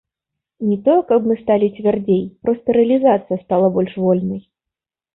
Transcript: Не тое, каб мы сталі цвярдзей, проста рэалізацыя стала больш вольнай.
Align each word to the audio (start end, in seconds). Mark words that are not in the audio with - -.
Не 0.69 0.77
тое, 0.87 0.95
каб 1.11 1.27
мы 1.33 1.37
сталі 1.43 1.69
цвярдзей, 1.77 2.23
проста 2.49 2.67
рэалізацыя 2.81 3.37
стала 3.47 3.67
больш 3.81 3.93
вольнай. 4.09 4.45